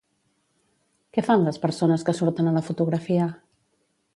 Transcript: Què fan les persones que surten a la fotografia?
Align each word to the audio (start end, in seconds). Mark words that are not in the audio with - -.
Què 1.17 1.23
fan 1.27 1.45
les 1.49 1.61
persones 1.67 2.07
que 2.09 2.15
surten 2.21 2.51
a 2.53 2.55
la 2.57 2.65
fotografia? 2.71 3.29